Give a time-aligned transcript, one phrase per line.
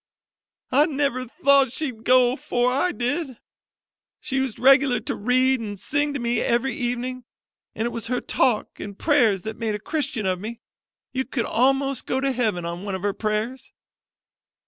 [0.71, 3.37] "I never thought she'd go afore I did.
[4.19, 7.23] She used regular to read an' sing to me every evening,
[7.75, 10.59] an' it was her talk an' prayers that made a Christian of me:
[11.11, 13.73] you could a'most go to heaven on one of her prayers."